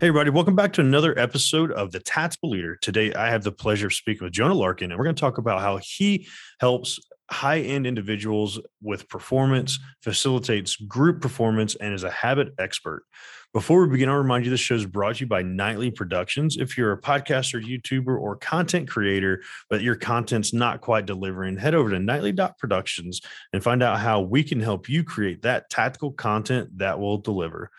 [0.00, 2.76] Hey, everybody, welcome back to another episode of The Tactical Leader.
[2.76, 5.38] Today, I have the pleasure of speaking with Jonah Larkin, and we're going to talk
[5.38, 6.28] about how he
[6.60, 7.00] helps
[7.32, 13.02] high end individuals with performance, facilitates group performance, and is a habit expert.
[13.52, 16.56] Before we begin, I'll remind you this show is brought to you by Knightly Productions.
[16.56, 21.74] If you're a podcaster, YouTuber, or content creator, but your content's not quite delivering, head
[21.74, 23.20] over to knightly.productions
[23.52, 27.72] and find out how we can help you create that tactical content that will deliver.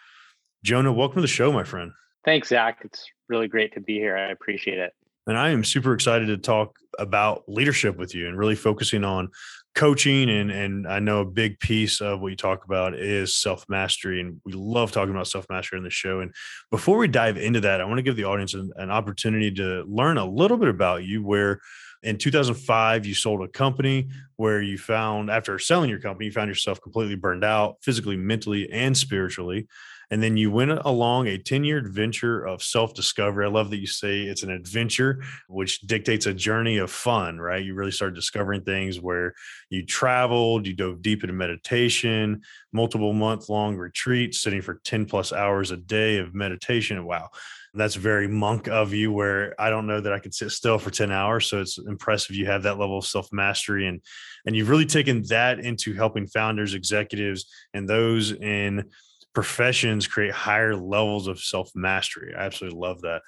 [0.65, 1.93] Jonah, welcome to the show, my friend.
[2.25, 2.79] Thanks, Zach.
[2.83, 4.17] It's really great to be here.
[4.17, 4.93] I appreciate it.
[5.27, 9.29] And I am super excited to talk about leadership with you and really focusing on
[9.75, 10.29] coaching.
[10.29, 14.19] And, and I know a big piece of what you talk about is self mastery.
[14.21, 16.19] And we love talking about self mastery in the show.
[16.19, 16.33] And
[16.71, 19.83] before we dive into that, I want to give the audience an, an opportunity to
[19.87, 21.59] learn a little bit about you where
[22.01, 26.47] in 2005 you sold a company where you found after selling your company you found
[26.47, 29.67] yourself completely burned out physically mentally and spiritually
[30.11, 33.45] and then you went along a 10 year adventure of self discovery.
[33.45, 37.63] I love that you say it's an adventure, which dictates a journey of fun, right?
[37.63, 39.33] You really started discovering things where
[39.69, 42.41] you traveled, you dove deep into meditation,
[42.73, 47.05] multiple month long retreats, sitting for 10 plus hours a day of meditation.
[47.05, 47.29] Wow.
[47.75, 50.89] That's very monk of you, where I don't know that I could sit still for
[50.89, 51.45] 10 hours.
[51.45, 54.01] So it's impressive you have that level of self mastery and
[54.47, 58.85] and you've really taken that into helping founders, executives, and those in
[59.33, 62.33] professions create higher levels of self mastery.
[62.35, 63.21] I absolutely love that.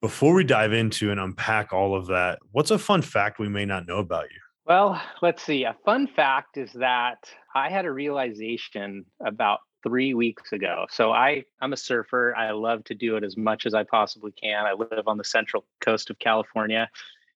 [0.00, 3.64] Before we dive into and unpack all of that, what's a fun fact we may
[3.64, 4.40] not know about you?
[4.66, 5.64] Well, let's see.
[5.64, 7.18] A fun fact is that
[7.54, 10.86] I had a realization about three weeks ago.
[10.90, 12.34] So I I'm a surfer.
[12.34, 14.64] I love to do it as much as I possibly can.
[14.64, 16.88] I live on the central coast of California,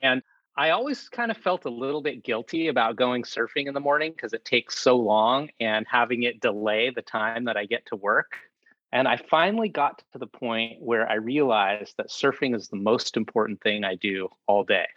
[0.03, 0.23] and
[0.59, 4.11] I always kind of felt a little bit guilty about going surfing in the morning
[4.11, 7.97] because it takes so long and having it delay the time that I get to
[7.97, 8.33] work.
[8.91, 13.17] And I finally got to the point where I realized that surfing is the most
[13.17, 14.89] important thing I do all day.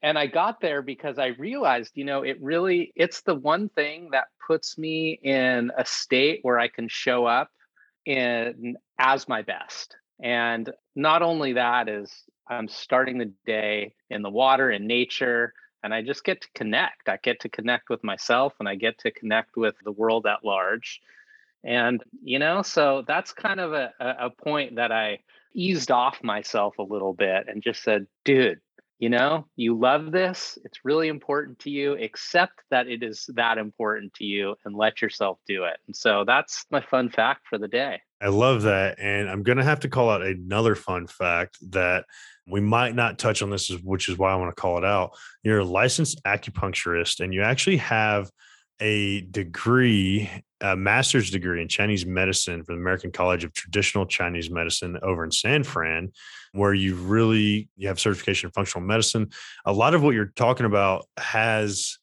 [0.00, 4.08] And I got there because I realized, you know, it really it's the one thing
[4.12, 7.50] that puts me in a state where I can show up
[8.06, 9.94] in as my best.
[10.22, 12.10] And not only that is
[12.48, 17.08] I'm starting the day in the water in nature and I just get to connect.
[17.08, 20.44] I get to connect with myself and I get to connect with the world at
[20.44, 21.00] large.
[21.64, 25.20] And, you know, so that's kind of a, a point that I
[25.54, 28.60] eased off myself a little bit and just said, dude,
[28.98, 30.58] you know, you love this.
[30.64, 31.94] It's really important to you.
[31.94, 35.78] Accept that it is that important to you and let yourself do it.
[35.88, 38.00] And so that's my fun fact for the day.
[38.20, 39.00] I love that.
[39.00, 42.04] And I'm going to have to call out another fun fact that
[42.48, 45.12] we might not touch on this, which is why I want to call it out.
[45.42, 48.30] You're a licensed acupuncturist and you actually have
[48.80, 50.28] a degree,
[50.60, 55.24] a master's degree in Chinese medicine from the American College of Traditional Chinese Medicine over
[55.24, 56.10] in San Fran,
[56.52, 59.30] where you really you have certification in functional medicine.
[59.64, 61.98] A lot of what you're talking about has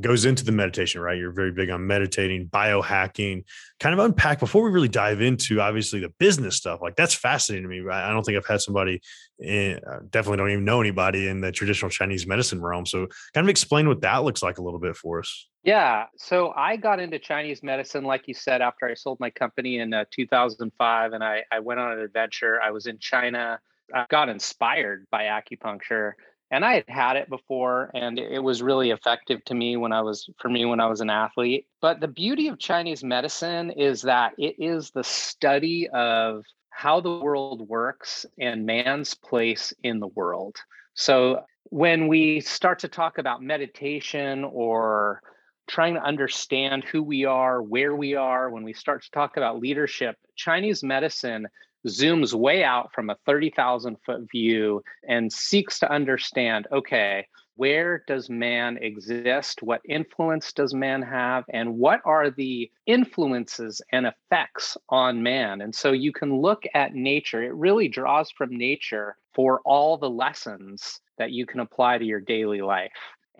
[0.00, 1.18] goes into the meditation, right?
[1.18, 3.44] You're very big on meditating, biohacking,
[3.80, 6.80] kind of unpack before we really dive into obviously the business stuff.
[6.82, 7.88] Like that's fascinating to me.
[7.90, 9.00] I don't think I've had somebody,
[9.38, 12.86] in, uh, definitely don't even know anybody in the traditional Chinese medicine realm.
[12.86, 15.48] So kind of explain what that looks like a little bit for us.
[15.62, 16.06] Yeah.
[16.18, 19.94] So I got into Chinese medicine, like you said, after I sold my company in
[19.94, 22.60] uh, 2005 and I, I went on an adventure.
[22.60, 23.58] I was in China.
[23.94, 26.12] I got inspired by acupuncture
[26.50, 30.02] and I had had it before and it was really effective to me when I
[30.02, 31.66] was for me when I was an athlete.
[31.80, 37.18] But the beauty of Chinese medicine is that it is the study of how the
[37.18, 40.56] world works and man's place in the world.
[40.94, 45.20] So when we start to talk about meditation or
[45.68, 49.60] trying to understand who we are, where we are, when we start to talk about
[49.60, 51.46] leadership, Chinese medicine
[51.86, 57.26] zooms way out from a 30,000 foot view and seeks to understand okay,
[57.56, 59.62] where does man exist?
[59.62, 61.44] What influence does man have?
[61.48, 65.60] And what are the influences and effects on man?
[65.60, 70.10] And so you can look at nature, it really draws from nature for all the
[70.10, 72.92] lessons that you can apply to your daily life.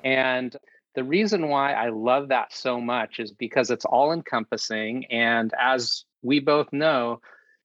[0.05, 0.57] And
[0.95, 5.07] the reason why I love that so much is because it's all encompassing.
[5.07, 7.21] And as we both know,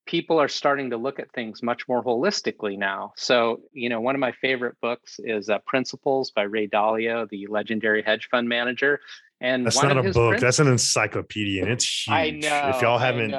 [0.09, 3.13] people are starting to look at things much more holistically now.
[3.15, 7.45] So, you know, one of my favorite books is uh, Principles by Ray Dalio, the
[7.45, 9.01] legendary hedge fund manager.
[9.39, 12.13] And that's not a book, that's an encyclopedia, and it's huge.
[12.13, 12.71] I know.
[12.75, 13.31] If y'all haven't,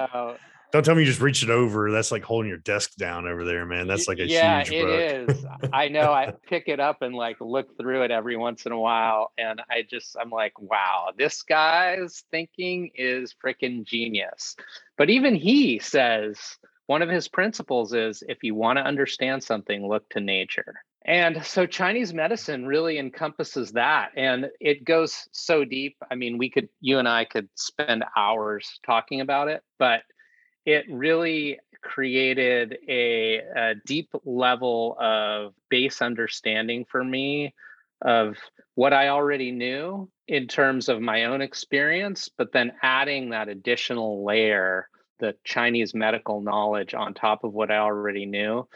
[0.72, 1.90] don't tell me you just reach it over.
[1.90, 3.86] That's like holding your desk down over there, man.
[3.86, 4.90] That's like a yeah, huge book.
[4.90, 5.44] it is.
[5.72, 6.12] I know.
[6.12, 9.60] I pick it up and like look through it every once in a while, and
[9.70, 14.56] I just I'm like, wow, this guy's thinking is freaking genius.
[14.96, 19.86] But even he says one of his principles is if you want to understand something,
[19.86, 20.74] look to nature.
[21.04, 24.10] And so Chinese medicine really encompasses that.
[24.16, 25.96] And it goes so deep.
[26.10, 30.02] I mean, we could, you and I could spend hours talking about it, but
[30.64, 37.54] it really created a, a deep level of base understanding for me
[38.02, 38.36] of
[38.74, 44.24] what I already knew in terms of my own experience, but then adding that additional
[44.24, 48.66] layer, the Chinese medical knowledge on top of what I already knew,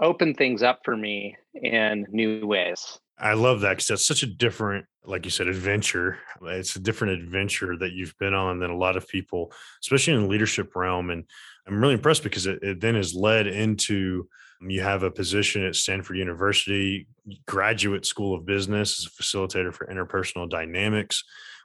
[0.00, 2.98] opened things up for me in new ways.
[3.22, 6.18] I love that because that's such a different, like you said, adventure.
[6.42, 10.22] It's a different adventure that you've been on than a lot of people, especially in
[10.22, 11.10] the leadership realm.
[11.10, 11.24] And
[11.66, 14.28] I'm really impressed because it, it then has led into
[14.60, 17.06] um, you have a position at Stanford University,
[17.46, 21.22] graduate school of business as a facilitator for interpersonal dynamics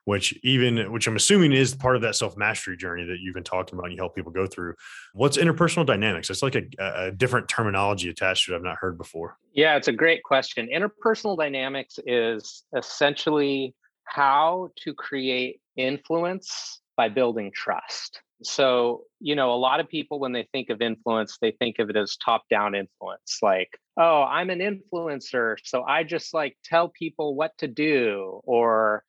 [0.07, 3.43] which even which I'm assuming is part of that self mastery journey that you've been
[3.43, 3.87] talking about.
[3.87, 4.75] And you help people go through.
[5.13, 6.29] What's interpersonal dynamics?
[6.29, 9.37] It's like a, a, different terminology attached to it I've not heard before.
[9.51, 10.69] Yeah, it's a great question.
[10.73, 13.75] Interpersonal dynamics is essentially
[14.05, 18.21] how to create influence by building trust.
[18.43, 21.89] So, you know, a lot of people, when they think of influence, they think of
[21.89, 25.57] it as top down influence, like, oh, I'm an influencer.
[25.65, 29.03] So I just like tell people what to do, or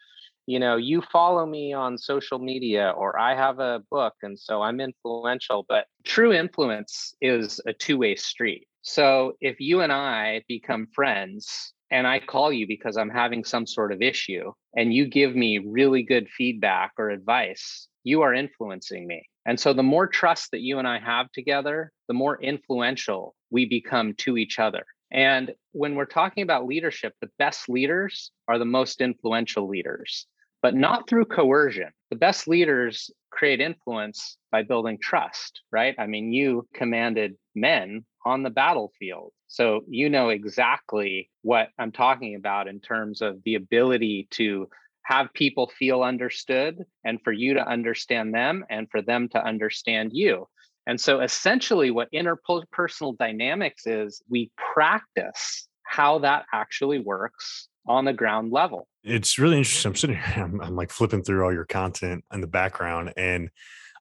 [0.48, 4.62] you know, you follow me on social media or I have a book and so
[4.62, 8.66] I'm influential, but true influence is a two way street.
[8.80, 13.66] So if you and I become friends and I call you because I'm having some
[13.66, 19.06] sort of issue and you give me really good feedback or advice, you are influencing
[19.06, 19.28] me.
[19.44, 23.66] And so the more trust that you and I have together, the more influential we
[23.66, 24.86] become to each other.
[25.12, 30.26] And when we're talking about leadership, the best leaders are the most influential leaders
[30.62, 31.90] but not through coercion.
[32.10, 35.94] The best leaders create influence by building trust, right?
[35.98, 39.32] I mean, you commanded men on the battlefield.
[39.46, 44.68] So you know exactly what I'm talking about in terms of the ability to
[45.02, 50.10] have people feel understood and for you to understand them and for them to understand
[50.12, 50.46] you.
[50.86, 58.12] And so essentially, what interpersonal dynamics is, we practice how that actually works on the
[58.12, 58.86] ground level.
[59.04, 59.90] It's really interesting.
[59.90, 63.50] I'm sitting here, I'm, I'm like flipping through all your content in the background, and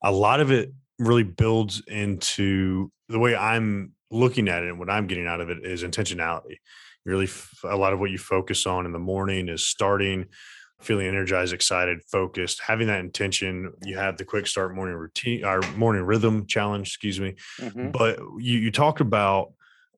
[0.03, 4.89] a lot of it really builds into the way I'm looking at it and what
[4.89, 6.57] I'm getting out of it is intentionality.
[7.05, 7.29] Really,
[7.63, 10.27] a lot of what you focus on in the morning is starting
[10.81, 13.73] feeling energized, excited, focused, having that intention.
[13.83, 17.35] You have the quick start morning routine, our morning rhythm challenge, excuse me.
[17.59, 17.91] Mm-hmm.
[17.91, 19.53] But you, you talked about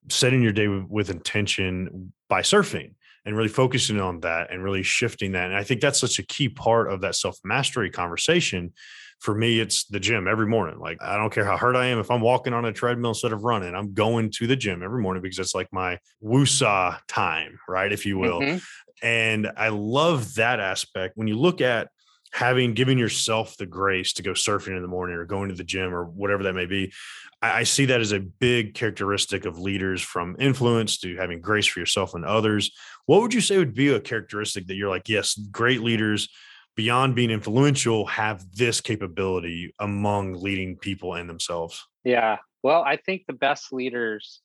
[0.09, 2.94] setting your day with, with intention by surfing
[3.25, 5.48] and really focusing on that and really shifting that.
[5.48, 8.74] And I think that's such a key part of that self mastery conversation.
[9.19, 10.80] For me, it's the gym every morning.
[10.80, 12.00] Like, I don't care how hurt I am.
[12.00, 15.01] If I'm walking on a treadmill instead of running, I'm going to the gym every
[15.01, 17.92] morning because it's like my woosah time, right?
[17.92, 18.39] If you will.
[18.39, 18.57] Mm-hmm.
[19.06, 21.18] And I love that aspect.
[21.18, 21.90] When you look at
[22.31, 25.64] having given yourself the grace to go surfing in the morning or going to the
[25.64, 26.94] gym or whatever that may be
[27.42, 31.66] I, I, see that as a big characteristic of leaders from influence to having grace
[31.66, 32.71] for yourself and others
[33.09, 36.30] what would you say would be a characteristic that you're like yes great leaders
[36.75, 42.37] beyond being influential have this capability among leading people and themselves yeah.
[42.63, 44.42] Well i think the best leaders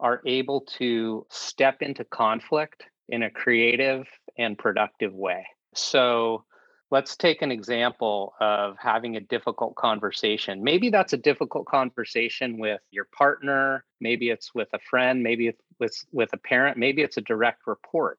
[0.00, 4.06] are able to step into conflict in a creative
[4.38, 5.46] and productive way.
[5.74, 6.44] So
[6.90, 10.62] let's take an example of having a difficult conversation.
[10.62, 15.63] Maybe that's a difficult conversation with your partner, maybe it's with a friend, maybe it's
[15.78, 18.18] with, with a parent, maybe it's a direct report.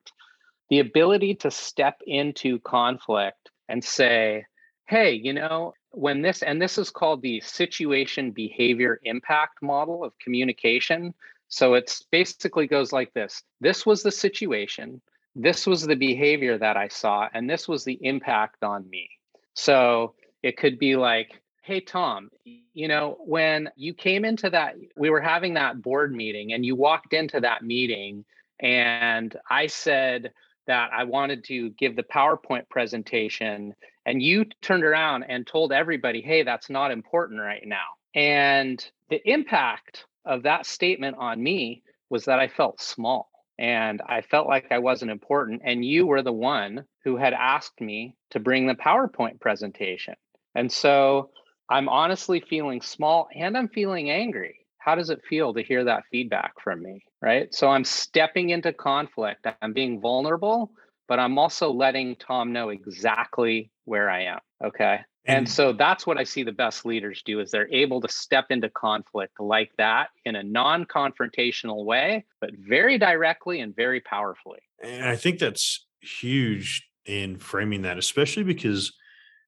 [0.69, 4.45] The ability to step into conflict and say,
[4.87, 10.17] hey, you know, when this, and this is called the situation behavior impact model of
[10.19, 11.13] communication.
[11.47, 15.01] So it's basically goes like this this was the situation
[15.35, 19.09] this was the behavior that I saw, and this was the impact on me.
[19.53, 22.29] So it could be like, hey, Tom,
[22.73, 26.75] you know, when you came into that, we were having that board meeting, and you
[26.75, 28.23] walked into that meeting,
[28.59, 30.31] and I said,
[30.67, 33.73] that I wanted to give the PowerPoint presentation,
[34.05, 37.85] and you turned around and told everybody, hey, that's not important right now.
[38.13, 44.21] And the impact of that statement on me was that I felt small and I
[44.21, 45.61] felt like I wasn't important.
[45.65, 50.15] And you were the one who had asked me to bring the PowerPoint presentation.
[50.55, 51.29] And so
[51.69, 54.59] I'm honestly feeling small and I'm feeling angry.
[54.77, 57.03] How does it feel to hear that feedback from me?
[57.21, 57.53] Right.
[57.53, 59.47] So I'm stepping into conflict.
[59.61, 60.71] I'm being vulnerable,
[61.07, 64.39] but I'm also letting Tom know exactly where I am.
[64.63, 64.99] Okay.
[65.27, 68.45] And so that's what I see the best leaders do is they're able to step
[68.51, 74.59] into conflict like that in a non-confrontational way, but very directly and very powerfully.
[74.83, 78.93] And I think that's huge in framing that, especially because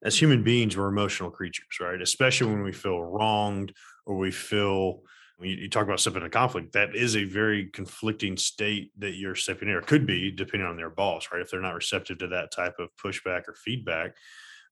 [0.03, 2.01] as human beings, we're emotional creatures, right?
[2.01, 3.73] Especially when we feel wronged
[4.05, 5.01] or we feel
[5.39, 9.69] you, talk about stepping into conflict, that is a very conflicting state that you're stepping
[9.69, 11.41] in, or could be depending on their boss, right?
[11.41, 14.15] If they're not receptive to that type of pushback or feedback,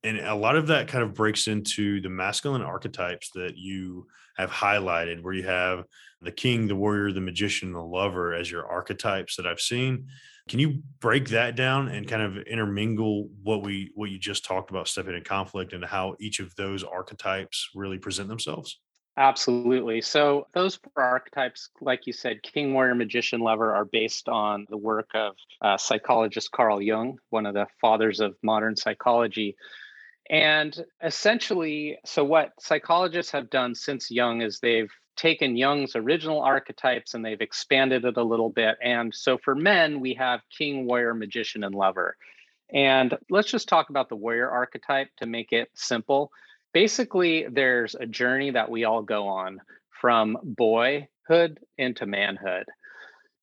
[0.03, 4.51] and a lot of that kind of breaks into the masculine archetypes that you have
[4.51, 5.83] highlighted where you have
[6.21, 10.07] the king the warrior the magician the lover as your archetypes that i've seen
[10.47, 14.69] can you break that down and kind of intermingle what we what you just talked
[14.69, 18.79] about stepping in conflict and how each of those archetypes really present themselves
[19.17, 20.01] Absolutely.
[20.01, 24.75] So, those four archetypes, like you said, King, Warrior, Magician, Lover, are based on the
[24.75, 29.55] work of uh, psychologist Carl Jung, one of the fathers of modern psychology.
[30.29, 37.13] And essentially, so what psychologists have done since Jung is they've taken Jung's original archetypes
[37.13, 38.75] and they've expanded it a little bit.
[38.83, 42.17] And so for men, we have king, warrior, magician, and lover.
[42.73, 46.31] And let's just talk about the warrior archetype to make it simple.
[46.73, 49.61] Basically, there's a journey that we all go on
[50.01, 52.65] from boyhood into manhood.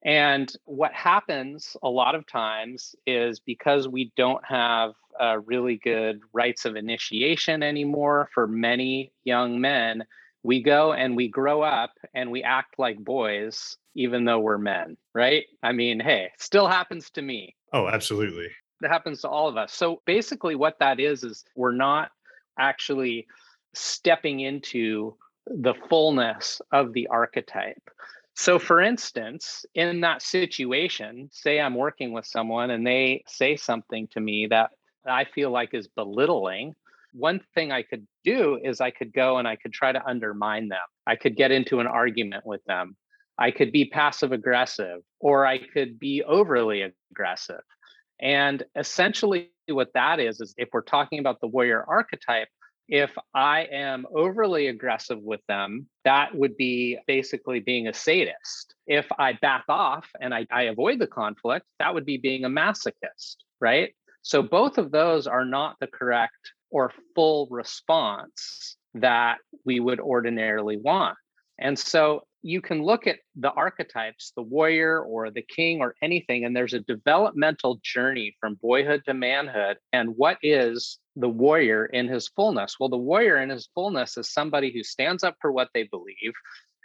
[0.04, 6.20] And what happens a lot of times is because we don't have uh, really good
[6.32, 10.04] rites of initiation anymore for many young men,
[10.42, 14.96] we go and we grow up and we act like boys, even though we're men,
[15.14, 15.44] right?
[15.62, 17.54] I mean, hey, still happens to me.
[17.72, 18.48] Oh, absolutely.
[18.82, 19.72] It happens to all of us.
[19.72, 22.10] So basically, what that is, is we're not
[22.58, 23.26] actually
[23.74, 25.14] stepping into
[25.46, 27.90] the fullness of the archetype.
[28.34, 34.08] So, for instance, in that situation, say I'm working with someone and they say something
[34.12, 34.70] to me that
[35.06, 36.74] I feel like is belittling.
[37.12, 40.68] One thing I could do is I could go and I could try to undermine
[40.68, 40.78] them.
[41.06, 42.96] I could get into an argument with them.
[43.38, 47.62] I could be passive aggressive or I could be overly aggressive.
[48.20, 52.48] And essentially, what that is, is if we're talking about the warrior archetype,
[52.92, 58.74] if I am overly aggressive with them, that would be basically being a sadist.
[58.86, 62.50] If I back off and I, I, avoid the conflict, that would be being a
[62.50, 63.94] masochist, right?
[64.20, 70.76] So both of those are not the correct or full response that we would ordinarily
[70.76, 71.16] want.
[71.58, 76.44] And so you can look at the archetypes, the warrior or the king or anything,
[76.44, 79.78] and there's a developmental journey from boyhood to manhood.
[79.92, 82.76] And what is the warrior in his fullness?
[82.80, 86.32] Well, the warrior in his fullness is somebody who stands up for what they believe,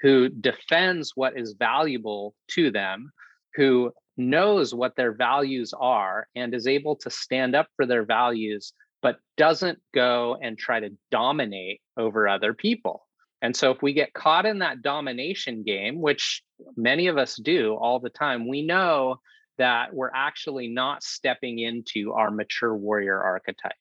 [0.01, 3.11] who defends what is valuable to them,
[3.55, 8.73] who knows what their values are and is able to stand up for their values,
[9.01, 13.06] but doesn't go and try to dominate over other people.
[13.41, 16.43] And so, if we get caught in that domination game, which
[16.75, 19.19] many of us do all the time, we know
[19.57, 23.73] that we're actually not stepping into our mature warrior archetype.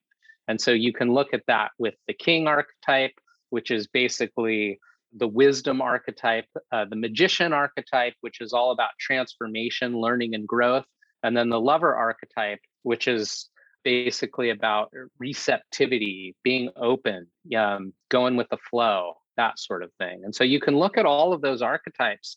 [0.48, 3.14] And so, you can look at that with the king archetype,
[3.50, 4.78] which is basically
[5.16, 10.84] the wisdom archetype, uh, the magician archetype, which is all about transformation, learning, and growth.
[11.22, 13.48] And then the lover archetype, which is
[13.84, 20.22] basically about receptivity, being open, um, going with the flow, that sort of thing.
[20.24, 22.36] And so you can look at all of those archetypes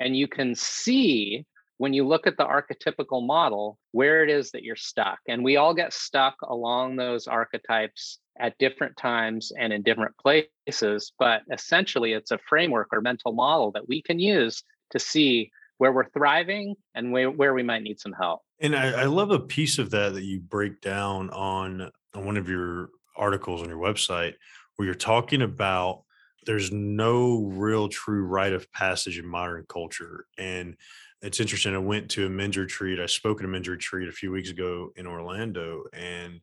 [0.00, 1.46] and you can see
[1.78, 5.18] when you look at the archetypical model where it is that you're stuck.
[5.26, 11.12] And we all get stuck along those archetypes at different times and in different places.
[11.18, 15.92] But essentially, it's a framework or mental model that we can use to see where
[15.92, 18.42] we're thriving and where, where we might need some help.
[18.60, 22.36] And I, I love a piece of that that you break down on, on one
[22.36, 24.34] of your articles on your website
[24.76, 26.04] where you're talking about
[26.44, 30.26] there's no real true rite of passage in modern culture.
[30.38, 30.76] And
[31.22, 31.74] it's interesting.
[31.74, 32.98] I went to a men's retreat.
[32.98, 36.40] I spoke at a men's retreat a few weeks ago in Orlando, and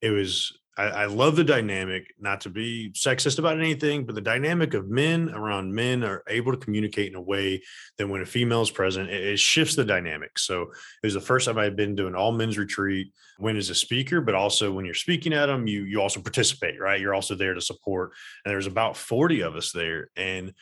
[0.00, 4.20] it was I, I, love the dynamic, not to be sexist about anything, but the
[4.20, 7.62] dynamic of men around men are able to communicate in a way
[7.98, 10.38] that when a female is present, it, it shifts the dynamic.
[10.38, 13.56] So it was the first time I had been to an all men's retreat when
[13.56, 17.00] as a speaker, but also when you're speaking at them, you you also participate, right?
[17.00, 18.12] You're also there to support.
[18.44, 20.10] And there's about 40 of us there.
[20.16, 20.52] And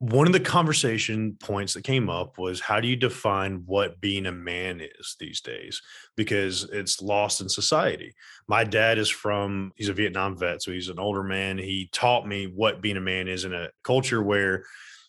[0.00, 4.24] one of the conversation points that came up was how do you define what being
[4.24, 5.82] a man is these days?
[6.16, 8.14] Because it's lost in society.
[8.48, 11.58] My dad is from he's a vietnam vet so he's an older man.
[11.58, 14.64] He taught me what being a man is in a culture where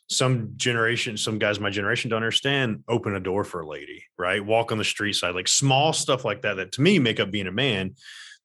[0.09, 4.45] some generation some guys my generation don't understand open a door for a lady right?
[4.45, 7.31] Walk on the street side like small stuff like that that to me make up
[7.31, 7.95] being a man.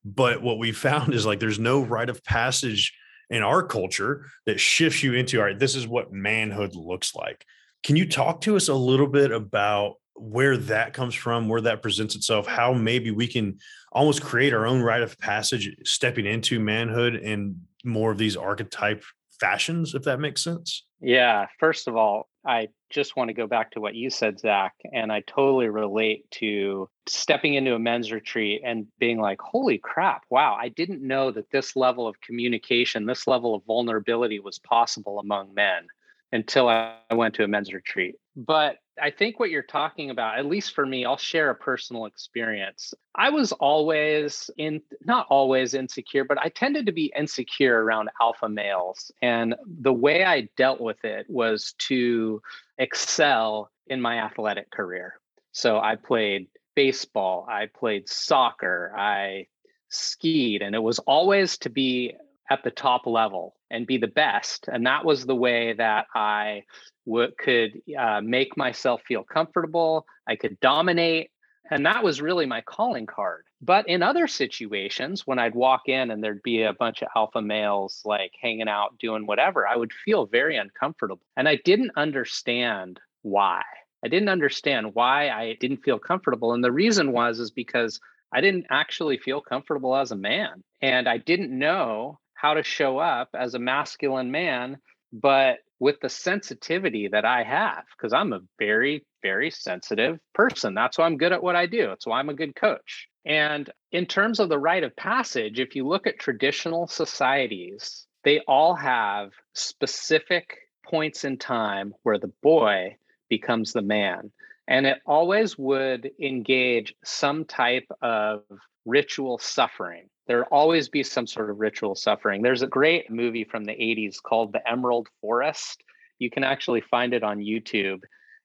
[0.04, 2.96] But what we found is like there's no rite of passage
[3.30, 7.44] in our culture that shifts you into all right this is what manhood looks like.
[7.82, 11.82] Can you talk to us a little bit about where that comes from where that
[11.82, 13.58] presents itself how maybe we can
[13.92, 19.04] almost create our own rite of passage stepping into manhood and more of these archetype
[19.40, 20.84] fashions if that makes sense?
[21.00, 24.74] Yeah first of all I just want to go back to what you said, Zach,
[24.92, 30.22] and I totally relate to stepping into a men's retreat and being like, holy crap,
[30.30, 35.18] wow, I didn't know that this level of communication, this level of vulnerability was possible
[35.18, 35.88] among men
[36.32, 38.14] until I went to a men's retreat.
[38.36, 42.06] But I think what you're talking about, at least for me, I'll share a personal
[42.06, 42.94] experience.
[43.14, 48.48] I was always in, not always insecure, but I tended to be insecure around alpha
[48.48, 49.10] males.
[49.20, 52.40] And the way I dealt with it was to
[52.78, 55.20] excel in my athletic career.
[55.52, 59.46] So I played baseball, I played soccer, I
[59.88, 62.14] skied, and it was always to be
[62.50, 64.68] at the top level and be the best.
[64.72, 66.64] And that was the way that I
[67.06, 70.06] w- could uh, make myself feel comfortable.
[70.26, 71.30] I could dominate.
[71.70, 73.44] And that was really my calling card.
[73.60, 77.42] But in other situations, when I'd walk in and there'd be a bunch of alpha
[77.42, 81.22] males like hanging out, doing whatever, I would feel very uncomfortable.
[81.36, 83.62] And I didn't understand why.
[84.04, 86.52] I didn't understand why I didn't feel comfortable.
[86.52, 87.98] And the reason was is because
[88.32, 90.62] I didn't actually feel comfortable as a man.
[90.82, 94.78] And I didn't know how to show up as a masculine man,
[95.12, 100.74] but with the sensitivity that I have, because I'm a very, very sensitive person.
[100.74, 101.86] That's why I'm good at what I do.
[101.88, 103.08] That's why I'm a good coach.
[103.24, 108.40] And in terms of the rite of passage, if you look at traditional societies, they
[108.46, 112.96] all have specific points in time where the boy
[113.28, 114.30] becomes the man.
[114.68, 118.42] And it always would engage some type of
[118.84, 122.42] ritual suffering there always be some sort of ritual suffering.
[122.42, 125.82] There's a great movie from the 80s called The Emerald Forest.
[126.18, 128.00] You can actually find it on YouTube.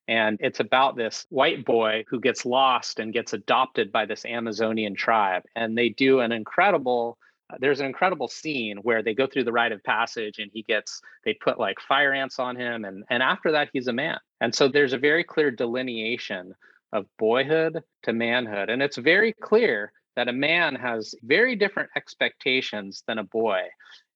[0.08, 4.96] And it's about this white boy who gets lost and gets adopted by this Amazonian
[4.96, 5.44] tribe.
[5.56, 7.18] And they do an incredible,
[7.52, 10.64] uh, there's an incredible scene where they go through the rite of passage and he
[10.64, 12.84] gets, they put like fire ants on him.
[12.84, 14.18] And, and after that, he's a man.
[14.42, 16.54] And so there's a very clear delineation
[16.92, 18.70] of boyhood to manhood.
[18.70, 23.62] And it's very clear that a man has very different expectations than a boy.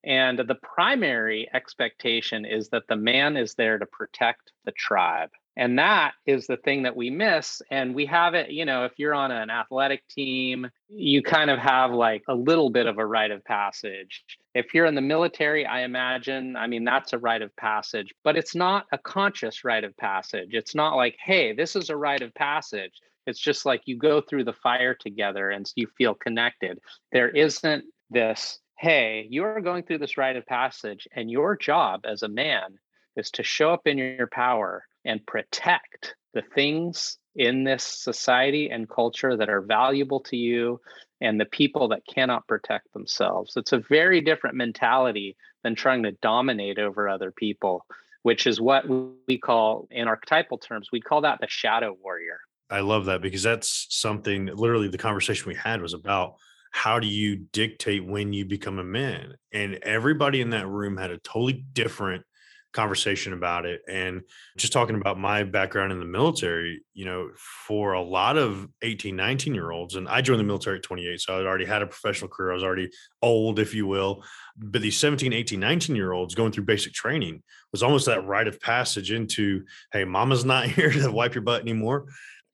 [0.04, 5.32] And the primary expectation is that the man is there to protect the tribe.
[5.58, 7.62] And that is the thing that we miss.
[7.72, 11.58] And we have it, you know, if you're on an athletic team, you kind of
[11.60, 14.24] have like a little bit of a rite of passage.
[14.54, 18.38] If you're in the military, I imagine, I mean, that's a rite of passage, but
[18.38, 20.50] it's not a conscious rite of passage.
[20.52, 22.94] It's not like, hey, this is a rite of passage.
[23.26, 26.80] It's just like you go through the fire together and you feel connected.
[27.12, 32.24] There isn't this, hey, you're going through this rite of passage, and your job as
[32.24, 32.78] a man
[33.16, 38.90] is to show up in your power and protect the things in this society and
[38.90, 40.80] culture that are valuable to you
[41.22, 43.54] and the people that cannot protect themselves.
[43.56, 47.86] It's a very different mentality than trying to dominate over other people,
[48.24, 48.86] which is what
[49.28, 52.40] we call, in archetypal terms, we call that the shadow warrior.
[52.70, 56.36] I love that because that's something literally the conversation we had was about
[56.72, 59.36] how do you dictate when you become a man?
[59.54, 62.26] And everybody in that room had a totally different
[62.74, 63.82] conversation about it.
[63.88, 64.22] And
[64.58, 69.16] just talking about my background in the military you know for a lot of 18
[69.16, 71.88] 19 year olds and i joined the military at 28 so i already had a
[71.88, 72.52] professional career.
[72.52, 72.90] I was already
[73.22, 74.24] old if you will.
[74.58, 78.48] But these 17 18 19 year olds going through basic training was almost that rite
[78.48, 82.06] of passage into hey mama's not here to wipe your butt anymore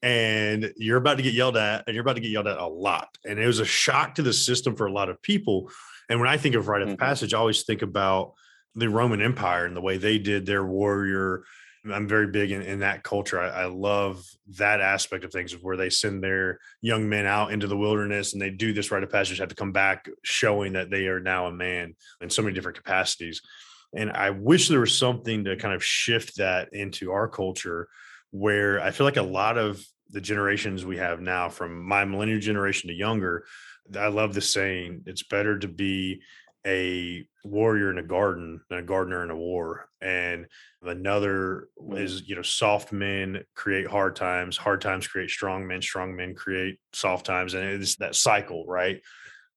[0.03, 2.67] and you're about to get yelled at and you're about to get yelled at a
[2.67, 5.69] lot and it was a shock to the system for a lot of people
[6.09, 6.97] and when i think of rite of mm-hmm.
[6.97, 8.33] passage i always think about
[8.75, 11.43] the roman empire and the way they did their warrior
[11.89, 13.39] I'm very big in, in that culture.
[13.39, 14.23] I, I, love
[14.57, 18.41] that aspect of things where they send their young men out into the wilderness and
[18.41, 21.47] they do this rite of passage, have to come back showing that they are now
[21.47, 23.41] a man in so many different capacities.
[23.95, 27.87] And I wish there was something to kind of shift that into our culture
[28.31, 32.39] where I feel like a lot of the generations we have now, from my millennial
[32.39, 33.45] generation to younger,
[33.97, 36.21] I love the saying, it's better to be
[36.65, 39.89] a warrior in a garden than a gardener in a war.
[39.99, 40.45] And
[40.83, 41.99] another mm.
[41.99, 46.35] is, you know, soft men create hard times, hard times create strong men, strong men
[46.35, 47.53] create soft times.
[47.53, 49.01] And it's that cycle, right?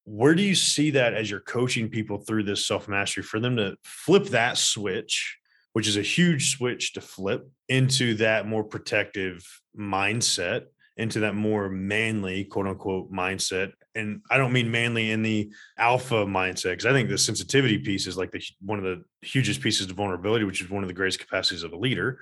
[0.04, 3.56] Where do you see that as you're coaching people through this self mastery for them
[3.56, 5.38] to flip that switch,
[5.74, 9.44] which is a huge switch to flip into that more protective
[9.78, 10.62] mindset
[10.96, 13.72] into that more manly quote unquote mindset.
[13.94, 18.06] And i don't mean manly in the alpha mindset because i think the sensitivity piece
[18.06, 20.94] is like the one of the hugest pieces of vulnerability which is one of the
[20.94, 22.18] greatest capacities of a leader.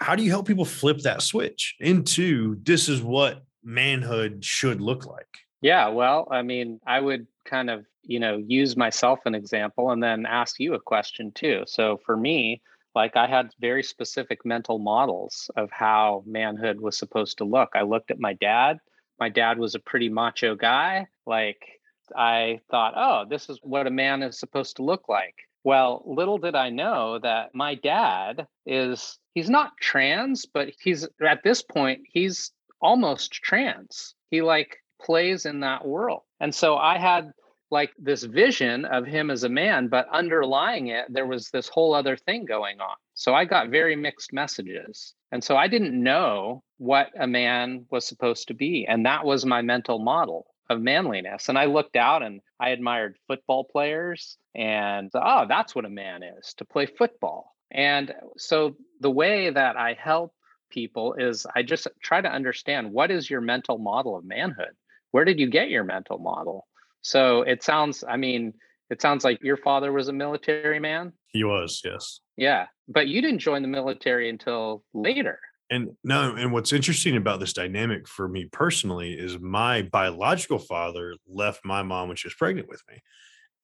[0.00, 5.06] How do you help people flip that switch into this is what manhood should look
[5.06, 5.28] like?
[5.60, 10.02] Yeah well i mean i would kind of you know use myself an example and
[10.02, 11.64] then ask you a question too.
[11.66, 12.62] So for me
[12.94, 17.70] like I had very specific mental models of how manhood was supposed to look.
[17.74, 18.78] I looked at my dad.
[19.18, 21.06] My dad was a pretty macho guy.
[21.26, 21.80] Like
[22.14, 25.34] I thought, oh, this is what a man is supposed to look like.
[25.64, 31.42] Well, little did I know that my dad is, he's not trans, but he's at
[31.42, 32.52] this point, he's
[32.82, 34.14] almost trans.
[34.30, 36.22] He like plays in that world.
[36.38, 37.32] And so I had
[37.74, 41.92] like this vision of him as a man, but underlying it, there was this whole
[41.92, 42.96] other thing going on.
[43.14, 45.14] So I got very mixed messages.
[45.32, 48.86] And so I didn't know what a man was supposed to be.
[48.86, 51.48] And that was my mental model of manliness.
[51.48, 56.22] And I looked out and I admired football players and, oh, that's what a man
[56.22, 57.56] is to play football.
[57.72, 60.32] And uh, so the way that I help
[60.70, 64.76] people is I just try to understand what is your mental model of manhood?
[65.10, 66.66] Where did you get your mental model?
[67.04, 68.54] So it sounds, I mean,
[68.88, 71.12] it sounds like your father was a military man.
[71.28, 72.20] He was, yes.
[72.36, 72.66] Yeah.
[72.88, 75.38] But you didn't join the military until later.
[75.70, 81.14] And no, and what's interesting about this dynamic for me personally is my biological father
[81.28, 83.02] left my mom when she was pregnant with me.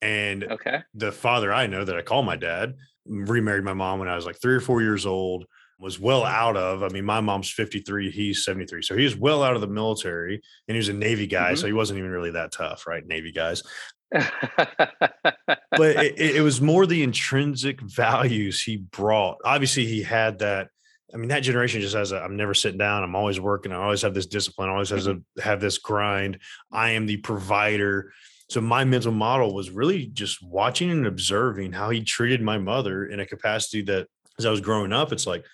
[0.02, 0.80] And okay.
[0.94, 2.74] the father I know that I call my dad
[3.06, 5.46] remarried my mom when I was like three or four years old
[5.80, 6.82] was well out of.
[6.82, 8.82] I mean, my mom's 53, he's 73.
[8.82, 11.52] So he was well out of the military and he was a Navy guy.
[11.52, 11.56] Mm-hmm.
[11.56, 13.06] So he wasn't even really that tough, right?
[13.06, 13.62] Navy guys.
[14.10, 19.38] but it, it, was more the intrinsic values he brought.
[19.44, 20.68] Obviously, he had that.
[21.14, 23.04] I mean, that generation just has a I'm never sitting down.
[23.04, 23.72] I'm always working.
[23.72, 24.68] I always have this discipline.
[24.68, 25.40] I always has to mm-hmm.
[25.40, 26.40] have this grind.
[26.72, 28.12] I am the provider.
[28.48, 33.06] So my mental model was really just watching and observing how he treated my mother
[33.06, 34.08] in a capacity that
[34.40, 35.44] as I was growing up, it's like,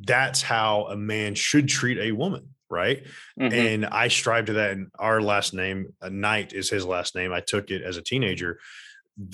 [0.00, 3.04] that's how a man should treat a woman right?
[3.38, 3.52] Mm-hmm.
[3.52, 7.32] and i strive to that and our last name uh, knight is his last name.
[7.32, 8.60] I took it as a teenager.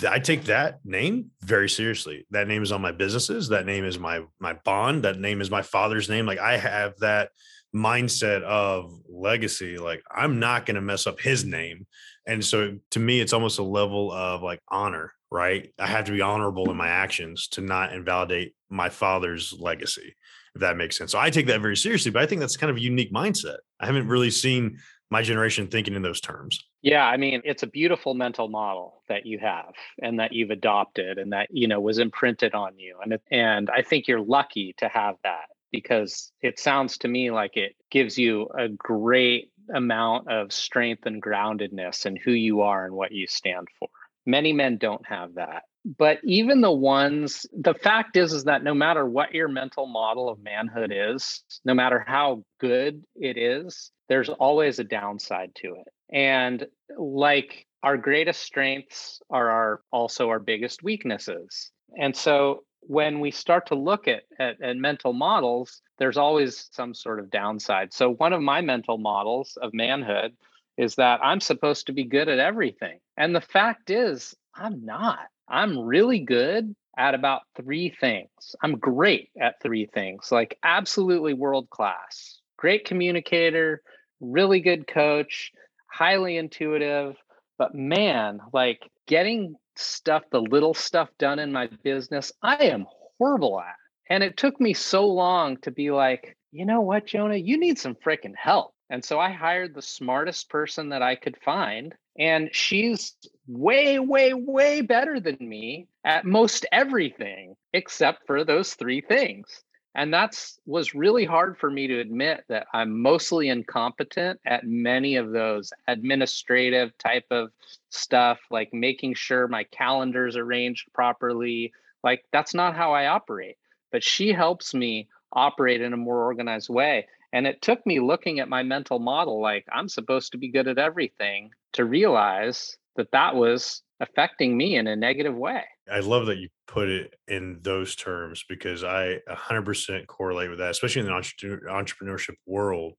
[0.09, 2.25] I take that name very seriously.
[2.31, 3.49] That name is on my businesses.
[3.49, 5.03] That name is my my bond.
[5.03, 6.25] That name is my father's name.
[6.25, 7.29] Like i have that
[7.75, 9.77] mindset of legacy.
[9.77, 11.85] Like i'm not going to mess up his name.
[12.25, 15.73] And so to me it's almost a level of like honor right?
[15.77, 20.15] I have to be honorable in my actions to not invalidate my father's legacy
[20.57, 21.11] if that makes sense.
[21.11, 23.57] So I take that very seriously, but I think that's kind of a unique mindset.
[23.79, 26.59] I haven't really seen my generation thinking in those terms.
[26.81, 31.17] Yeah, I mean, it's a beautiful mental model that you have and that you've adopted
[31.17, 32.97] and that, you know, was imprinted on you.
[33.01, 37.31] And it, and I think you're lucky to have that because it sounds to me
[37.31, 42.85] like it gives you a great amount of strength and groundedness in who you are
[42.85, 43.89] and what you stand for.
[44.25, 45.63] Many men don't have that
[45.97, 50.27] but even the ones the fact is is that no matter what your mental model
[50.27, 55.87] of manhood is no matter how good it is there's always a downside to it.
[56.11, 56.65] And
[56.97, 61.71] like our greatest strengths are our also our biggest weaknesses.
[61.99, 66.93] And so when we start to look at, at, at mental models there's always some
[66.93, 67.91] sort of downside.
[67.91, 70.33] So one of my mental models of manhood
[70.77, 72.99] is that i'm supposed to be good at everything.
[73.17, 78.55] And the fact is i'm not I'm really good at about three things.
[78.61, 82.39] I'm great at three things, like absolutely world class.
[82.57, 83.81] Great communicator,
[84.19, 85.51] really good coach,
[85.91, 87.15] highly intuitive.
[87.57, 93.59] But man, like getting stuff, the little stuff done in my business, I am horrible
[93.59, 93.75] at.
[94.09, 97.77] And it took me so long to be like, you know what, Jonah, you need
[97.77, 98.73] some freaking help.
[98.89, 101.93] And so I hired the smartest person that I could find.
[102.19, 103.15] And she's
[103.47, 109.63] way, way, way better than me at most everything except for those three things.
[109.95, 115.15] and that's was really hard for me to admit that i'm mostly incompetent at many
[115.17, 117.49] of those administrative type of
[117.89, 123.57] stuff like making sure my calendar's arranged properly like that's not how i operate
[123.91, 128.39] but she helps me operate in a more organized way and it took me looking
[128.39, 133.11] at my mental model like i'm supposed to be good at everything to realize that
[133.11, 137.59] that was affecting me in a negative way I love that you put it in
[137.61, 142.93] those terms because I 100% correlate with that, especially in the entrepreneurship world,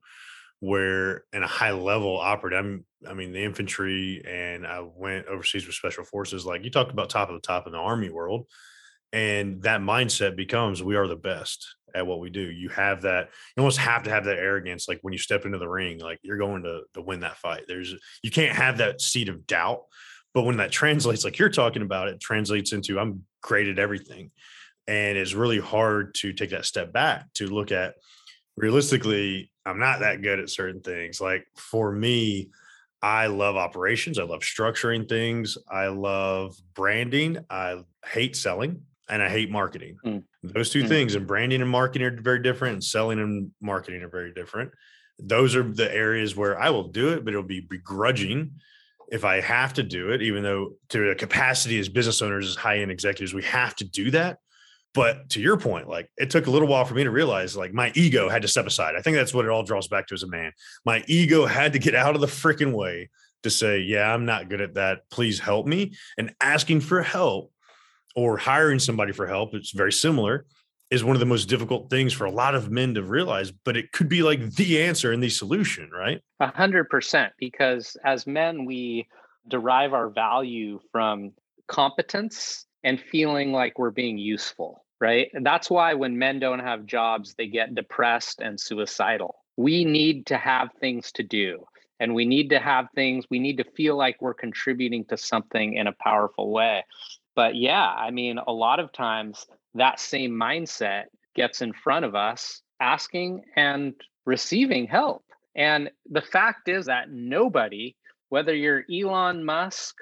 [0.60, 5.66] where in a high level operative, I'm, I mean, the infantry and I went overseas
[5.66, 6.46] with special forces.
[6.46, 8.46] Like you talked about top of the top in the army world.
[9.12, 12.42] And that mindset becomes we are the best at what we do.
[12.42, 14.88] You have that, you almost have to have that arrogance.
[14.88, 17.64] Like when you step into the ring, like you're going to, to win that fight.
[17.66, 19.82] There's, you can't have that seed of doubt
[20.34, 24.30] but when that translates, like you're talking about, it translates into I'm great at everything.
[24.86, 27.94] And it's really hard to take that step back to look at
[28.56, 31.20] realistically, I'm not that good at certain things.
[31.20, 32.50] Like for me,
[33.02, 34.18] I love operations.
[34.18, 35.58] I love structuring things.
[35.70, 37.38] I love branding.
[37.50, 39.96] I hate selling and I hate marketing.
[40.04, 40.24] Mm.
[40.42, 40.88] Those two mm.
[40.88, 44.70] things and branding and marketing are very different and selling and marketing are very different.
[45.18, 48.52] Those are the areas where I will do it, but it'll be begrudging
[49.10, 52.56] if I have to do it, even though to a capacity as business owners, as
[52.56, 54.38] high end executives, we have to do that.
[54.94, 57.72] But to your point, like it took a little while for me to realize like
[57.72, 58.94] my ego had to step aside.
[58.96, 60.52] I think that's what it all draws back to as a man.
[60.84, 63.10] My ego had to get out of the freaking way
[63.42, 65.08] to say, yeah, I'm not good at that.
[65.10, 65.94] Please help me.
[66.16, 67.52] And asking for help
[68.16, 70.46] or hiring somebody for help, it's very similar
[70.90, 73.76] is one of the most difficult things for a lot of men to realize, but
[73.76, 76.22] it could be like the answer and the solution, right?
[76.40, 77.32] A hundred percent.
[77.38, 79.06] Because as men, we
[79.46, 81.32] derive our value from
[81.66, 85.28] competence and feeling like we're being useful, right?
[85.34, 89.36] And that's why when men don't have jobs, they get depressed and suicidal.
[89.56, 91.66] We need to have things to do
[92.00, 95.74] and we need to have things, we need to feel like we're contributing to something
[95.74, 96.84] in a powerful way.
[97.38, 99.46] But yeah, I mean, a lot of times
[99.76, 101.04] that same mindset
[101.36, 103.94] gets in front of us asking and
[104.26, 105.22] receiving help.
[105.54, 107.94] And the fact is that nobody,
[108.28, 109.94] whether you're Elon Musk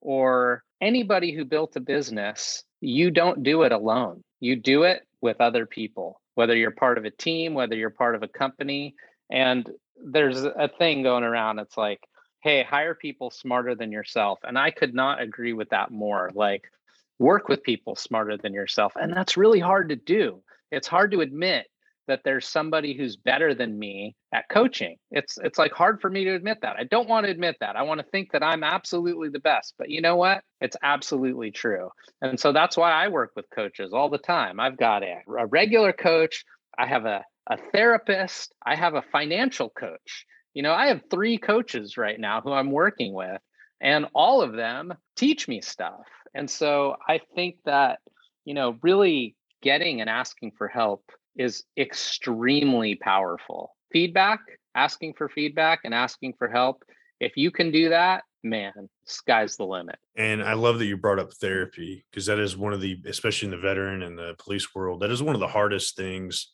[0.00, 4.22] or anybody who built a business, you don't do it alone.
[4.38, 8.14] You do it with other people, whether you're part of a team, whether you're part
[8.14, 8.94] of a company.
[9.32, 11.58] And there's a thing going around.
[11.58, 12.02] It's like,
[12.44, 14.38] hey, hire people smarter than yourself.
[14.44, 16.30] And I could not agree with that more.
[16.36, 16.70] Like,
[17.18, 18.94] work with people smarter than yourself.
[18.96, 20.42] And that's really hard to do.
[20.70, 21.66] It's hard to admit
[22.06, 24.96] that there's somebody who's better than me at coaching.
[25.10, 26.76] It's it's like hard for me to admit that.
[26.78, 27.76] I don't want to admit that.
[27.76, 29.74] I want to think that I'm absolutely the best.
[29.78, 30.42] But you know what?
[30.60, 31.88] It's absolutely true.
[32.20, 34.60] And so that's why I work with coaches all the time.
[34.60, 36.44] I've got a, a regular coach,
[36.78, 40.26] I have a a therapist, I have a financial coach.
[40.54, 43.40] You know, I have 3 coaches right now who I'm working with
[43.80, 48.00] and all of them teach me stuff and so I think that,
[48.44, 51.04] you know, really getting and asking for help
[51.36, 53.74] is extremely powerful.
[53.92, 54.40] Feedback,
[54.74, 56.82] asking for feedback and asking for help.
[57.20, 59.96] If you can do that, man, sky's the limit.
[60.16, 63.46] And I love that you brought up therapy because that is one of the, especially
[63.46, 66.52] in the veteran and the police world, that is one of the hardest things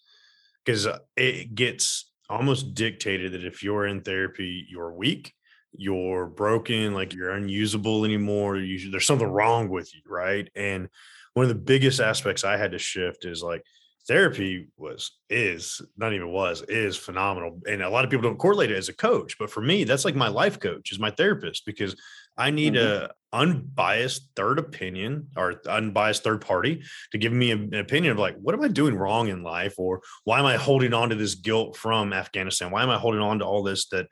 [0.65, 5.33] because uh, it gets almost dictated that if you're in therapy, you're weak
[5.77, 8.57] you're broken, like you're unusable anymore.
[8.57, 10.49] You, there's something wrong with you, right?
[10.55, 10.89] And
[11.35, 13.65] one of the biggest aspects I had to shift is like
[14.09, 18.71] therapy was is not even was is phenomenal and a lot of people don't correlate
[18.71, 21.65] it as a coach but for me that's like my life coach is my therapist
[21.67, 21.95] because
[22.37, 23.05] i need mm-hmm.
[23.05, 28.35] a unbiased third opinion or unbiased third party to give me an opinion of like
[28.37, 31.37] what am i doing wrong in life or why am i holding on to this
[31.37, 34.07] guilt from afghanistan why am i holding on to all this that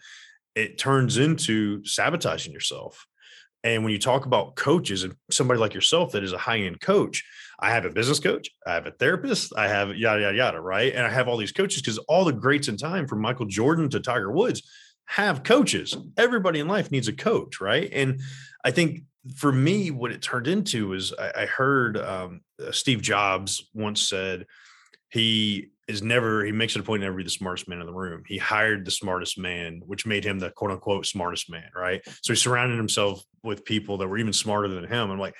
[0.58, 3.06] it turns into sabotaging yourself.
[3.64, 6.80] And when you talk about coaches and somebody like yourself that is a high end
[6.80, 7.24] coach,
[7.60, 10.92] I have a business coach, I have a therapist, I have yada, yada, yada, right?
[10.92, 13.88] And I have all these coaches because all the greats in time from Michael Jordan
[13.90, 14.62] to Tiger Woods
[15.06, 15.96] have coaches.
[16.16, 17.88] Everybody in life needs a coach, right?
[17.92, 18.20] And
[18.64, 19.02] I think
[19.36, 22.40] for me, what it turned into is I, I heard um,
[22.70, 24.46] Steve Jobs once said
[25.10, 27.86] he is never he makes it a point to never be the smartest man in
[27.86, 28.22] the room.
[28.26, 32.02] He hired the smartest man, which made him the quote unquote smartest man, right?
[32.22, 35.10] So he surrounded himself with people that were even smarter than him.
[35.10, 35.34] I'm like,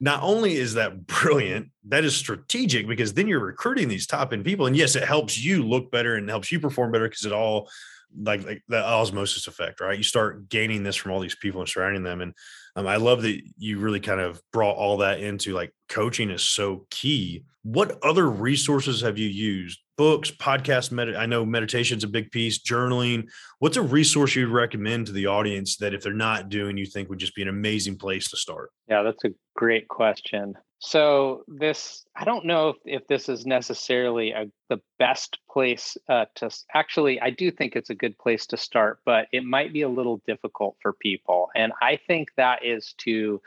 [0.00, 4.44] not only is that brilliant, that is strategic because then you're recruiting these top end
[4.44, 4.66] people.
[4.66, 7.70] And yes, it helps you look better and helps you perform better because it all
[8.16, 9.96] like, like the osmosis effect, right?
[9.96, 12.20] You start gaining this from all these people and surrounding them.
[12.20, 12.34] And
[12.76, 16.42] um, I love that you really kind of brought all that into like coaching is
[16.42, 17.44] so key.
[17.62, 20.90] What other resources have you used books, podcasts.
[20.90, 23.28] Med- I know meditation's a big piece, journaling.
[23.60, 27.08] What's a resource you'd recommend to the audience that if they're not doing, you think
[27.08, 28.70] would just be an amazing place to start?
[28.88, 30.54] Yeah, that's a great question.
[30.84, 36.24] So this, I don't know if, if this is necessarily a, the best place uh,
[36.34, 39.82] to actually, I do think it's a good place to start, but it might be
[39.82, 41.50] a little difficult for people.
[41.54, 43.40] And I think that is to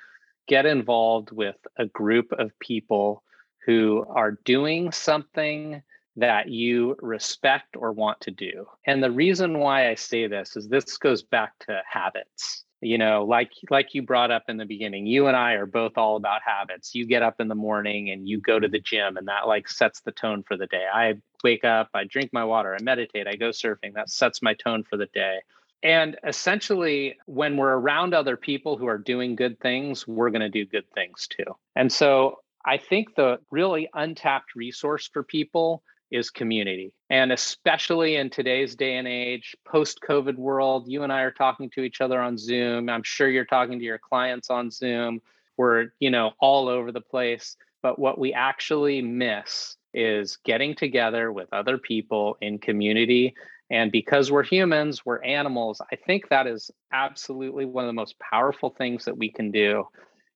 [0.47, 3.21] get involved with a group of people
[3.65, 5.83] who are doing something
[6.15, 8.65] that you respect or want to do.
[8.87, 13.25] And the reason why I say this is this goes back to habits you know
[13.25, 16.41] like like you brought up in the beginning you and i are both all about
[16.45, 16.93] habits.
[16.93, 19.69] You get up in the morning and you go to the gym and that like
[19.69, 20.85] sets the tone for the day.
[20.91, 24.53] I wake up i drink my water i meditate i go surfing that sets my
[24.53, 25.39] tone for the day.
[25.83, 30.49] And essentially when we're around other people who are doing good things we're going to
[30.49, 31.55] do good things too.
[31.75, 36.93] And so i think the really untapped resource for people is community.
[37.09, 41.69] And especially in today's day and age, post COVID world, you and I are talking
[41.71, 42.89] to each other on Zoom.
[42.89, 45.21] I'm sure you're talking to your clients on Zoom.
[45.57, 47.57] We're, you know, all over the place.
[47.81, 53.33] But what we actually miss is getting together with other people in community.
[53.69, 58.15] And because we're humans, we're animals, I think that is absolutely one of the most
[58.19, 59.87] powerful things that we can do.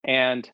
[0.04, 0.50] And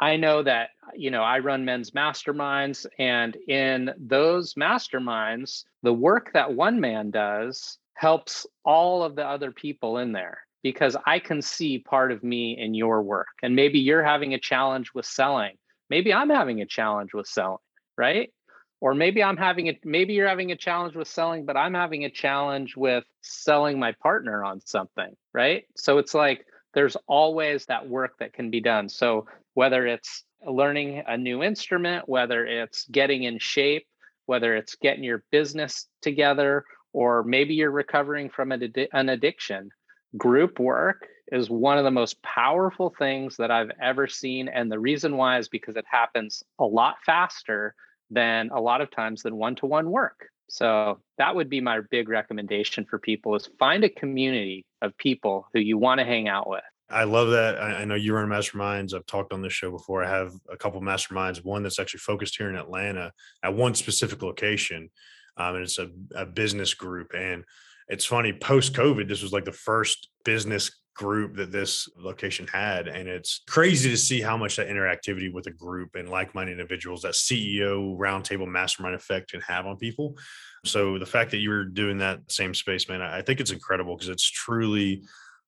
[0.00, 6.32] I know that, you know, I run men's masterminds, and in those masterminds, the work
[6.32, 11.42] that one man does helps all of the other people in there because I can
[11.42, 13.28] see part of me in your work.
[13.42, 15.56] And maybe you're having a challenge with selling.
[15.90, 17.58] Maybe I'm having a challenge with selling,
[17.96, 18.32] right?
[18.80, 22.04] Or maybe I'm having a maybe you're having a challenge with selling, but I'm having
[22.04, 25.64] a challenge with selling my partner on something, right?
[25.76, 28.88] So it's like there's always that work that can be done.
[28.88, 33.86] So whether it's learning a new instrument, whether it's getting in shape,
[34.26, 39.70] whether it's getting your business together, or maybe you're recovering from an, addiction,
[40.16, 44.48] group work is one of the most powerful things that I've ever seen.
[44.48, 47.74] And the reason why is because it happens a lot faster
[48.10, 50.26] than a lot of times than one to one work.
[50.50, 55.46] So that would be my big recommendation for people is find a community of people
[55.54, 56.62] who you want to hang out with.
[56.90, 57.62] I love that.
[57.62, 58.94] I, know you run masterminds.
[58.94, 60.02] I've talked on this show before.
[60.02, 63.12] I have a couple masterminds, one that's actually focused here in Atlanta
[63.44, 64.90] at one specific location.
[65.36, 67.14] Um, and it's a, a business group.
[67.14, 67.44] And
[67.86, 72.86] it's funny, post COVID, this was like the first business group that this location had.
[72.86, 76.52] And it's crazy to see how much that interactivity with a group and like minded
[76.52, 80.18] individuals, that CEO roundtable mastermind effect can have on people.
[80.66, 83.96] So the fact that you were doing that same space, man, I think it's incredible
[83.96, 85.02] because it's truly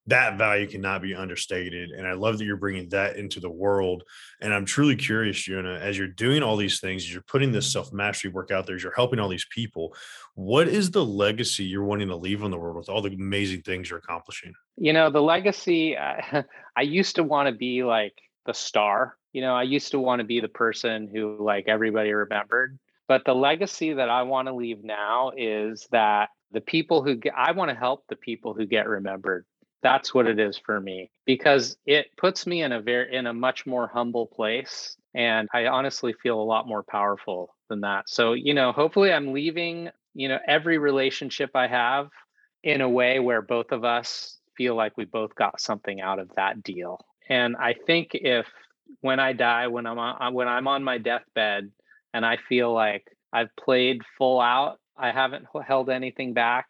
[0.07, 1.91] that value cannot be understated.
[1.91, 4.03] And I love that you're bringing that into the world.
[4.41, 7.73] And I'm truly curious, Jonah, as you're doing all these things, as you're putting this
[7.73, 9.95] self mastery work out there, as you're helping all these people,
[10.35, 13.62] what is the legacy you're wanting to leave on the world with all the amazing
[13.62, 14.53] things you're accomplishing?
[14.77, 16.43] You know, the legacy, uh,
[16.77, 18.15] I used to want to be like
[18.47, 19.17] the star.
[19.33, 22.79] You know, I used to want to be the person who like everybody remembered.
[23.07, 27.35] But the legacy that I want to leave now is that the people who get,
[27.37, 29.45] I want to help the people who get remembered
[29.83, 33.33] that's what it is for me because it puts me in a very in a
[33.33, 38.09] much more humble place and i honestly feel a lot more powerful than that.
[38.09, 42.09] So you know hopefully i'm leaving you know every relationship i have
[42.62, 46.31] in a way where both of us feel like we both got something out of
[46.37, 47.01] that deal.
[47.29, 48.47] And i think if
[49.01, 51.71] when i die when i'm on when i'm on my deathbed
[52.12, 56.66] and i feel like i've played full out i haven't held anything back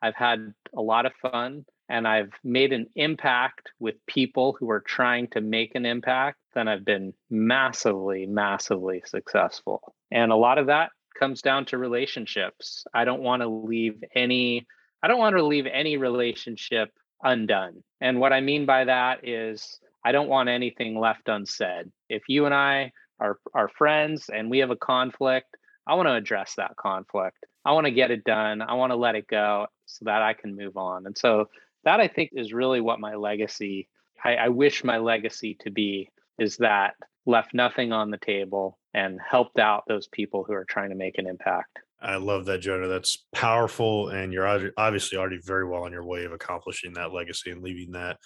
[0.00, 4.80] i've had a lot of fun and I've made an impact with people who are
[4.80, 9.94] trying to make an impact, then I've been massively, massively successful.
[10.10, 12.84] And a lot of that comes down to relationships.
[12.94, 14.66] I don't want to leave any
[15.02, 16.90] I don't want to leave any relationship
[17.22, 17.82] undone.
[18.00, 21.92] And what I mean by that is I don't want anything left unsaid.
[22.08, 26.14] If you and I are are friends and we have a conflict, I want to
[26.14, 27.44] address that conflict.
[27.64, 28.62] I want to get it done.
[28.62, 31.06] I want to let it go so that I can move on.
[31.06, 31.48] And so
[31.84, 33.88] that I think is really what my legacy,
[34.22, 36.94] I, I wish my legacy to be is that
[37.26, 41.18] left nothing on the table and helped out those people who are trying to make
[41.18, 41.78] an impact.
[42.00, 42.86] I love that, Jonah.
[42.88, 44.10] That's powerful.
[44.10, 47.92] And you're obviously already very well on your way of accomplishing that legacy and leaving
[47.92, 48.18] that.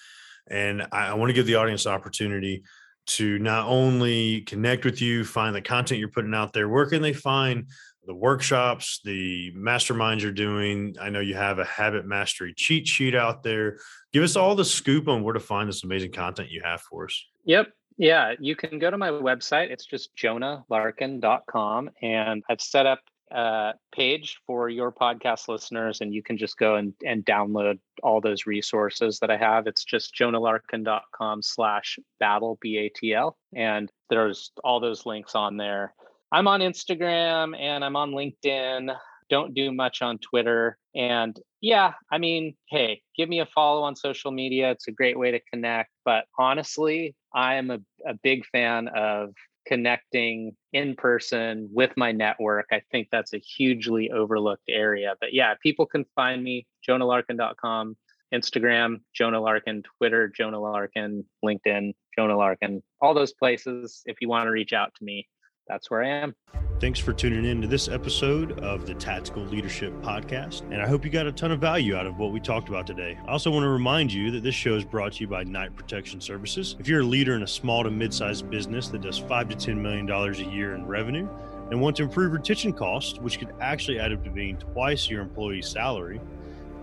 [0.51, 2.65] And I, want to give the audience opportunity
[3.09, 6.69] to not only connect with you, find the content you're putting out there.
[6.69, 7.69] Where can they find
[8.09, 10.97] the workshops, the masterminds you're doing.
[11.01, 13.79] I know you have a habit mastery cheat sheet out there.
[14.15, 17.05] Give us all the scoop on where to find this amazing content you have for
[17.05, 17.25] us.
[17.45, 17.69] Yep.
[17.99, 19.71] Yeah, you can go to my website.
[19.71, 21.91] It's just jonahlarkin.com.
[22.01, 23.01] And I've set up
[23.31, 28.23] uh, page for your podcast listeners, and you can just go and, and download all
[28.23, 29.67] those resources that I have.
[29.67, 33.37] It's just jonahlarkin.com slash battle, B A T L.
[33.55, 35.93] And there's all those links on there.
[36.31, 38.95] I'm on Instagram and I'm on LinkedIn.
[39.31, 40.79] Don't do much on Twitter.
[40.95, 44.71] And yeah, I mean, hey, give me a follow on social media.
[44.71, 45.91] It's a great way to connect.
[46.05, 49.35] But honestly, I am a, a big fan of
[49.67, 52.67] connecting in person with my network.
[52.73, 55.15] I think that's a hugely overlooked area.
[55.21, 57.97] But yeah, people can find me, jonahlarkin.com,
[58.33, 64.03] Instagram, Jonah Larkin, Twitter, Jonah Larkin, LinkedIn, Jonah Larkin, all those places.
[64.07, 65.29] If you want to reach out to me,
[65.69, 66.35] that's where I am.
[66.81, 70.63] Thanks for tuning in to this episode of the Tactical Leadership Podcast.
[70.71, 72.87] And I hope you got a ton of value out of what we talked about
[72.87, 73.19] today.
[73.27, 75.75] I also want to remind you that this show is brought to you by Knight
[75.75, 76.77] Protection Services.
[76.79, 79.57] If you're a leader in a small to mid sized business that does five to
[79.57, 81.29] $10 million a year in revenue
[81.71, 85.21] and want to improve retention costs, which could actually add up to being twice your
[85.21, 86.21] employee's salary,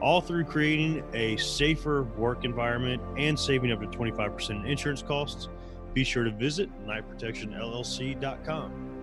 [0.01, 5.47] all through creating a safer work environment and saving up to 25% in insurance costs,
[5.95, 8.94] be sure to visit knightprotectionllc.com.